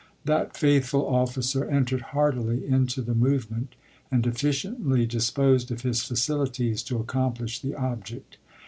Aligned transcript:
That 0.25 0.57
faithful 0.57 1.05
officer 1.07 1.63
entered 1.69 2.01
heartily 2.01 2.65
into 2.67 3.03
the 3.03 3.13
movement, 3.13 3.75
and 4.09 4.25
effi 4.25 4.49
ciently 4.49 5.07
disposed 5.07 5.69
of 5.69 5.83
his 5.83 6.01
facilities 6.03 6.81
to 6.85 6.97
accomplish 6.97 7.59
the 7.59 7.75
object. 7.75 8.37